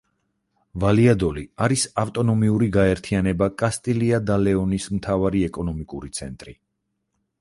[0.83, 6.57] ვალიადოლიდი არის ავტონომიური გაერთიანება კასტილია და ლეონის მთავარი ეკონომიკური ცენტრი.